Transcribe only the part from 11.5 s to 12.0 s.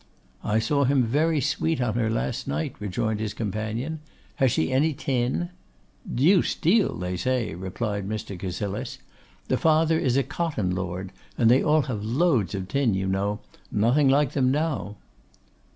they all